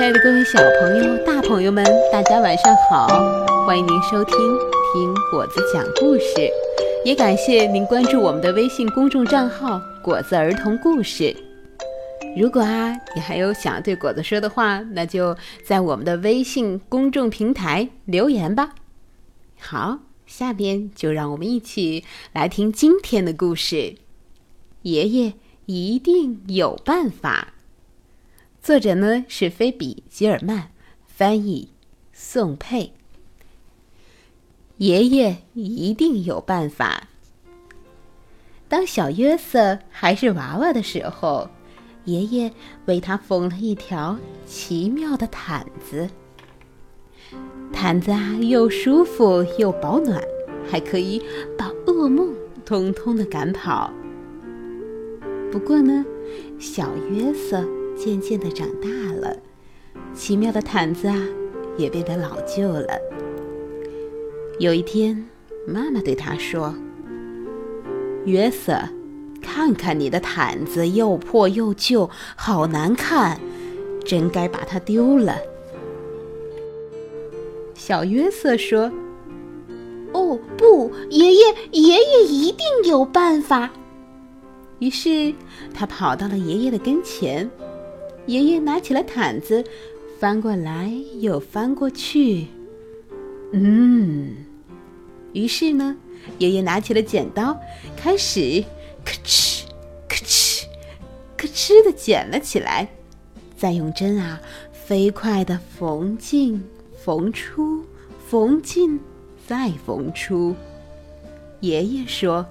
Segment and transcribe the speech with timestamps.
[0.00, 3.06] 亲爱的各位小朋友、大朋友们，大家晚上好！
[3.66, 4.34] 欢迎您收听
[4.94, 6.36] 《听果子讲故事》，
[7.04, 11.36] 也感谢您关注我们的微信公众账号“果子儿童故事”。
[12.34, 15.36] 如果啊，你还有想要对果子说的话，那就
[15.66, 18.70] 在我们的微信公众平台留言吧。
[19.58, 23.96] 好，下边就让我们一起来听今天的故事。
[24.80, 25.34] 爷爷
[25.66, 27.48] 一定有办法。
[28.62, 30.68] 作者呢是菲比·吉尔曼，
[31.06, 31.70] 翻译
[32.12, 32.92] 宋佩。
[34.76, 37.08] 爷爷一定有办法。
[38.68, 41.48] 当小约瑟还是娃娃的时候，
[42.04, 42.52] 爷爷
[42.84, 46.10] 为他缝了一条奇妙的毯子。
[47.72, 50.22] 毯子啊，又舒服又保暖，
[50.70, 51.22] 还可以
[51.56, 52.34] 把噩梦
[52.66, 53.90] 通通的赶跑。
[55.50, 56.04] 不过呢，
[56.58, 57.66] 小约瑟。
[58.02, 59.36] 渐渐的长大了，
[60.14, 61.14] 奇妙的毯子啊，
[61.76, 62.98] 也变得老旧了。
[64.58, 65.28] 有一天，
[65.68, 66.74] 妈妈对他说
[68.24, 68.80] ：“约瑟，
[69.42, 73.38] 看看你的毯子，又破又旧，好难看，
[74.02, 75.36] 真该把它丢了。”
[77.76, 78.90] 小约瑟说
[80.14, 83.68] ：“哦，不，爷爷，爷爷一定有办法。”
[84.80, 85.34] 于是，
[85.74, 87.50] 他跑到了爷爷的跟前。
[88.30, 89.64] 爷爷拿起了毯子，
[90.20, 92.46] 翻过来又翻过去。
[93.52, 94.36] 嗯，
[95.32, 95.96] 于是呢，
[96.38, 97.58] 爷爷拿起了剪刀，
[97.96, 98.64] 开始
[99.04, 99.64] 咔哧
[100.06, 100.62] 咔哧
[101.36, 102.86] 咔哧的剪了起来，
[103.56, 104.40] 再用针啊
[104.72, 106.62] 飞快的缝进
[107.04, 107.84] 缝出，
[108.28, 109.00] 缝进
[109.44, 110.54] 再缝出。
[111.58, 112.46] 爷爷说：“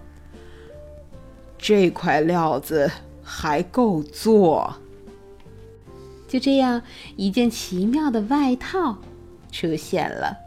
[1.58, 2.92] 这块料子
[3.24, 4.76] 还够做。”
[6.30, 6.82] 就这样，
[7.18, 8.96] 一件奇妙的外套
[9.52, 10.38] 出现了。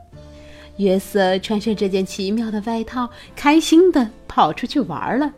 [0.78, 5.30] 约瑟穿上这件奇妙的外套，开心的跑出去玩了。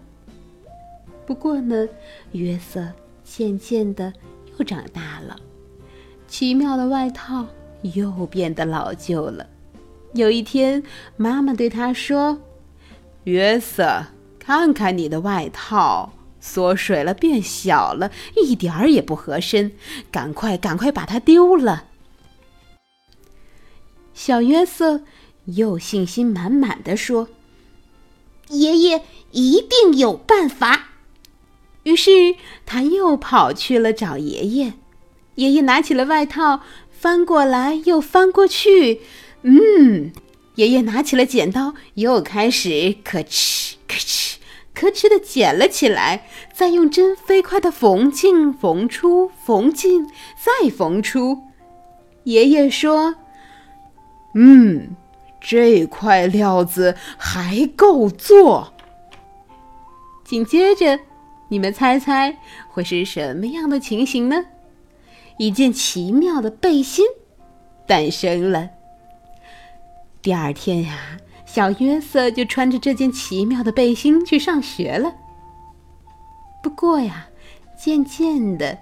[1.26, 1.88] 不过呢，
[2.32, 2.86] 约瑟
[3.24, 4.12] 渐渐的
[4.58, 5.36] 又长大了，
[6.28, 7.46] 奇妙的外套
[7.80, 9.46] 又变得老旧了。
[10.12, 10.82] 有一天，
[11.16, 12.38] 妈妈对他说
[13.24, 14.04] ：“约瑟，
[14.38, 16.12] 看看你的外套。”
[16.46, 19.72] 缩水了，变小了，一点儿也不合身，
[20.12, 21.86] 赶快，赶快把它丢了。
[24.12, 25.00] 小约瑟
[25.46, 27.30] 又信心满满的说
[28.50, 30.90] ：“爷爷一定有办法。”
[31.84, 34.74] 于是他又跑去了找爷爷。
[35.36, 39.00] 爷爷拿起了外套，翻过来又翻过去。
[39.42, 40.12] 嗯，
[40.56, 44.34] 爷爷拿起了剪刀，又开始咯哧咯哧。
[44.74, 51.42] 咯哧的捡了起来，再用针飞快的缝进、缝出、缝进、再缝出。
[52.24, 53.14] 爷爷说
[54.34, 54.96] ：“嗯，
[55.40, 58.72] 这块料子还够做。”
[60.24, 61.00] 紧接着，
[61.48, 62.36] 你们猜猜
[62.68, 64.46] 会是什么样的情形呢？
[65.38, 67.04] 一件奇妙的背心
[67.86, 68.70] 诞生了。
[70.20, 71.18] 第二天呀。
[71.54, 75.14] 小约瑟就穿着这件奇妙的背心去上学了。
[76.60, 77.26] 不过呀，
[77.80, 78.76] 渐渐的，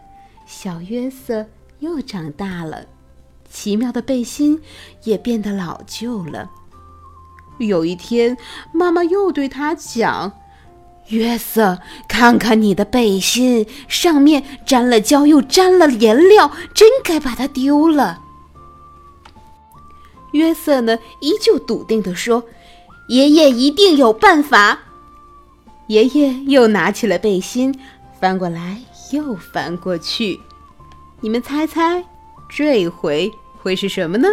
[0.47, 1.45] 小约瑟
[1.81, 2.87] 又长大了，
[3.51, 4.59] 奇妙的背心
[5.03, 6.51] 也变得老旧了。
[7.59, 8.39] 有一天，
[8.73, 10.33] 妈妈又对他讲
[11.09, 11.79] ：“约瑟，
[12.09, 18.23] 看看你的背心，上面沾了胶，又沾了颜料，真该把它丢了。”
[20.33, 22.45] 约瑟呢，依旧笃定地说。
[23.13, 24.79] 爷爷一定有办法。
[25.89, 27.79] 爷爷又拿起了背心，
[28.19, 28.81] 翻过来
[29.13, 30.41] 又翻过去。
[31.21, 32.03] 你们猜猜，
[32.49, 33.31] 这回
[33.61, 34.27] 会是什么呢？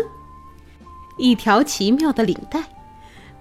[1.18, 2.64] 一条奇妙的领带。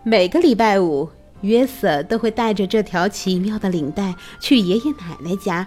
[0.03, 1.09] 每个礼拜五，
[1.43, 5.65] 约瑟都会带着这条奇妙的领带去爷爷奶奶家。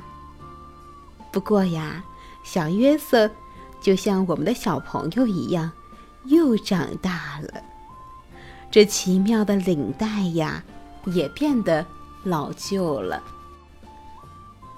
[1.31, 2.03] 不过呀，
[2.44, 3.31] 小约瑟
[3.79, 5.71] 就像我们的小朋友一样，
[6.25, 7.70] 又长大了。
[8.71, 10.63] 这奇妙的领带呀，
[11.07, 11.85] 也变得
[12.23, 13.21] 老旧了。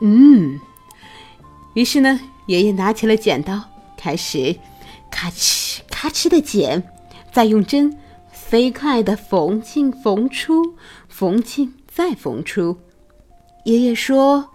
[0.01, 0.59] 嗯，
[1.75, 3.61] 于是呢，爷爷拿起了剪刀，
[3.95, 4.57] 开始
[5.11, 6.83] 咔哧咔哧的剪，
[7.31, 7.95] 再用针
[8.31, 10.75] 飞快的缝进缝出，
[11.07, 12.79] 缝进再缝出。
[13.65, 14.49] 爷爷说：“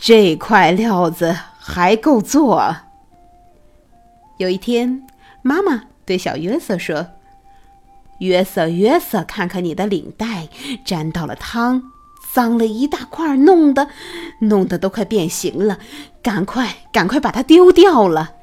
[0.00, 2.74] 这块料子还够做。”
[4.38, 5.06] 有一天，
[5.42, 7.06] 妈妈对小约瑟说。
[8.18, 10.48] 约瑟，约瑟，看看你的领带，
[10.84, 11.82] 沾到了汤，
[12.32, 13.88] 脏了一大块，弄得，
[14.40, 15.78] 弄得都快变形了。
[16.22, 18.34] 赶快，赶快把它丢掉了。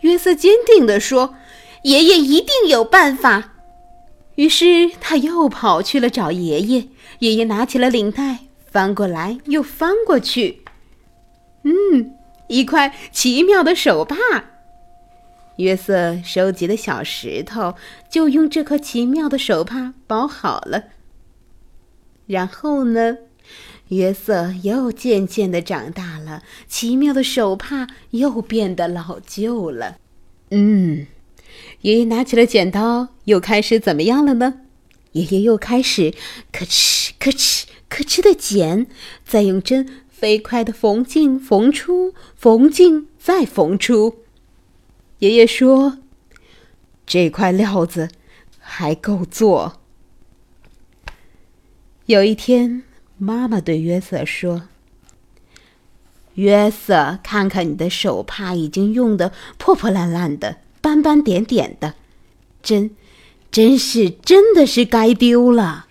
[0.00, 1.34] 约瑟坚定地说
[1.84, 3.52] ：“爷爷一定有办法。”
[4.36, 6.88] 于是他又跑去了找爷爷。
[7.20, 8.40] 爷爷拿起了领带，
[8.70, 10.64] 翻过来又翻过去。
[11.62, 12.14] 嗯，
[12.48, 14.16] 一块奇妙的手帕。
[15.56, 17.74] 约瑟收集的小石头
[18.10, 20.84] 就用这块奇妙的手帕包好了。
[22.26, 23.18] 然后呢，
[23.88, 29.98] 约瑟又渐渐的长大了，奇妙的手帕又变得老旧了。
[30.50, 31.06] 嗯。
[31.82, 34.62] 爷爷拿起了剪刀，又开始怎么样了呢？
[35.12, 36.12] 爷爷又开始
[36.50, 38.88] 咔哧咔哧咔哧的剪，
[39.24, 44.23] 再用针飞快的缝进缝出，缝进再缝出。
[45.18, 45.98] 爷爷说
[47.06, 48.08] ：“这块料子
[48.58, 49.80] 还够做。”
[52.06, 52.82] 有一天，
[53.16, 54.68] 妈妈对约瑟说
[56.34, 61.94] ：“约瑟，看看你的手帕，已经用的破破烂烂的。”斑斑点点的，
[62.62, 62.90] 真，
[63.50, 65.86] 真是，真的是该丢了。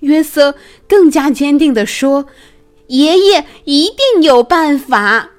[0.00, 0.56] 约瑟
[0.88, 2.26] 更加坚定地说
[2.88, 5.31] ：“爷爷一定有办法。”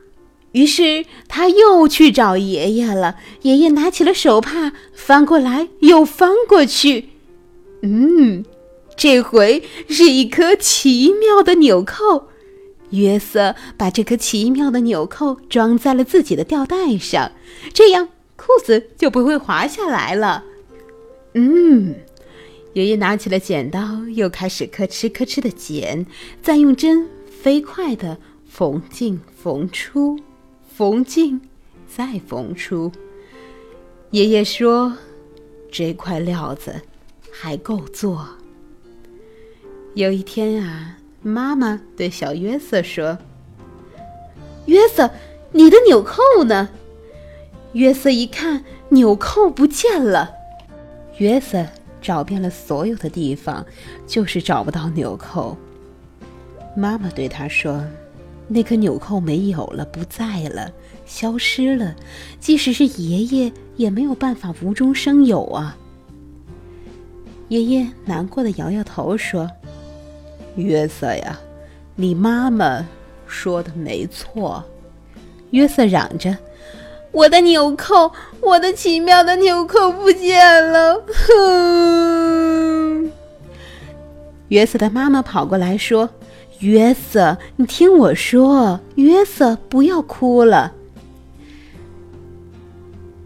[0.54, 3.18] 于是他又去找爷爷了。
[3.44, 7.10] 爷爷拿起了手帕，翻过来又翻过去。
[7.84, 8.44] 嗯，
[8.98, 12.30] 这回是一颗奇妙的纽扣。
[12.92, 17.34] 约瑟把这颗奇妙的纽扣装在了自己的吊带上，
[17.74, 18.10] 这样。
[18.36, 20.44] 裤子就不会滑下来了。
[21.34, 21.96] 嗯，
[22.74, 23.80] 爷爷拿起了剪刀，
[24.14, 26.06] 又开始吭哧吭哧的剪，
[26.42, 30.20] 再用针飞快的缝进缝出，
[30.76, 31.40] 缝进
[31.88, 32.92] 再缝出。
[34.12, 34.98] 爷爷说
[35.72, 36.82] ：“这块料子
[37.32, 38.28] 还够做。”
[39.96, 43.18] 有一天啊，妈妈对小约瑟说
[44.66, 45.12] ：“约瑟，
[45.52, 46.70] 你的纽扣呢？”
[47.74, 50.32] 约瑟一看纽扣不见了，
[51.18, 51.66] 约瑟
[52.02, 53.66] 找遍了所有的地方，
[54.06, 55.58] 就是找不到纽扣。
[56.76, 57.84] 妈妈对他说
[58.48, 60.72] ：“那颗纽扣没有了，不在了，
[61.06, 61.96] 消失了。
[62.40, 65.78] 即使是爷爷也没有办法无中生有啊。”
[67.50, 69.50] 爷爷难过的摇摇头说
[70.56, 71.40] ：“约瑟呀，
[71.96, 72.86] 你妈妈
[73.28, 74.64] 说的没错。”
[75.52, 76.36] 约瑟嚷着。
[77.12, 78.12] 我的纽扣，
[78.42, 81.00] 我的奇妙的纽扣不见了！
[81.14, 83.12] 哼！
[84.48, 86.10] 约瑟的妈妈跑过来说
[86.64, 90.74] ：“约瑟，你听我说，约瑟，不要哭了。”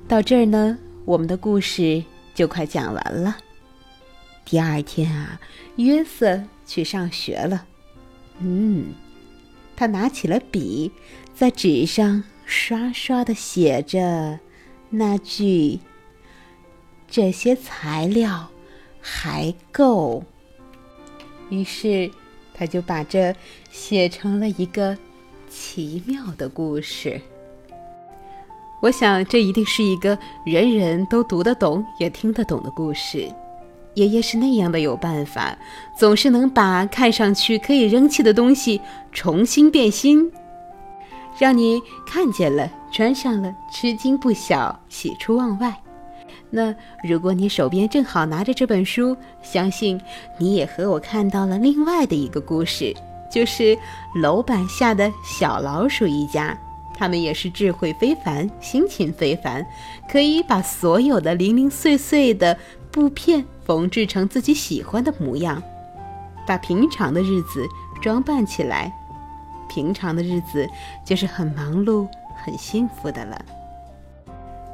[0.08, 2.04] 到这儿呢，我们的故事
[2.34, 3.38] 就快讲完了。
[4.44, 5.40] 第二天啊，
[5.76, 7.66] 约瑟去上学了。
[8.40, 8.94] 嗯，
[9.76, 10.92] 他拿起了笔，
[11.34, 12.24] 在纸上。
[12.50, 14.40] 刷刷的写着
[14.90, 15.82] 那句
[17.06, 18.48] ：“这些材料
[19.02, 20.24] 还够。”
[21.52, 22.10] 于是
[22.58, 23.36] 他就把这
[23.70, 24.98] 写成了一个
[25.50, 27.22] 奇妙的故事。
[28.82, 33.28] 我想，这一定是一个人人都读得懂也听得懂的故事。
[33.96, 35.58] 爷爷是那样的有办法，
[35.98, 38.80] 总是能把看上去可以扔弃的东西
[39.12, 40.32] 重新变新。
[41.40, 45.76] 让你看见了，穿上了，吃惊不小，喜出望外。
[46.58, 46.74] 那
[47.04, 50.02] 如果你手边正好拿着这本书，相信
[50.40, 52.96] 你也和我看到了另外的一个故事，
[53.32, 53.78] 就是
[54.16, 56.58] 楼板下的小老鼠一家。
[56.96, 59.64] 他们也是智慧非凡，心情非凡，
[60.10, 62.58] 可以把所有的零零碎碎的
[62.90, 65.62] 布片缝制成自己喜欢的模样，
[66.48, 67.68] 把平常的日子
[68.02, 68.92] 装扮起来。
[69.70, 70.68] 平常的日子
[71.06, 72.08] 就是很忙碌、
[72.44, 73.40] 很幸福的了。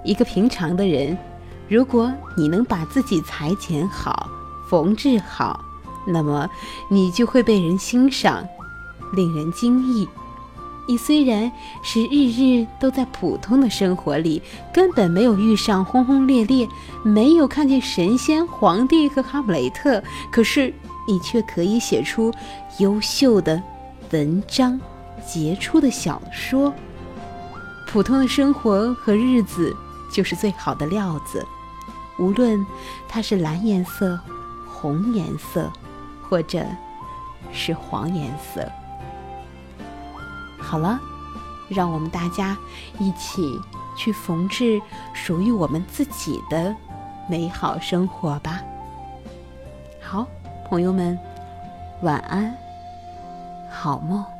[0.05, 1.17] 一个平常的人，
[1.67, 4.29] 如果你能把自己裁剪好、
[4.69, 5.63] 缝制好，
[6.05, 6.49] 那么
[6.89, 8.45] 你就会被人欣赏，
[9.13, 10.07] 令人惊异。
[10.85, 11.49] 你虽然
[11.81, 14.41] 是日日都在普通的生活里，
[14.73, 16.67] 根本没有遇上轰轰烈烈，
[17.03, 20.73] 没有看见神仙、皇帝和哈姆雷特，可是
[21.07, 22.33] 你却可以写出
[22.79, 23.63] 优秀的。
[24.11, 24.79] 文章，
[25.25, 26.73] 杰出的小说，
[27.87, 29.73] 普通的生活和日子
[30.13, 31.43] 就是最好的料子，
[32.19, 32.63] 无论
[33.09, 34.19] 它是蓝颜色、
[34.71, 35.69] 红颜色，
[36.29, 36.63] 或者
[37.51, 38.71] 是黄颜色。
[40.59, 40.99] 好了，
[41.67, 42.55] 让我们大家
[42.99, 43.59] 一起
[43.97, 44.79] 去缝制
[45.13, 46.75] 属于我们自己的
[47.27, 48.61] 美好生活吧。
[49.99, 50.27] 好，
[50.69, 51.17] 朋友们，
[52.03, 52.55] 晚安。
[53.71, 54.32] 好梦。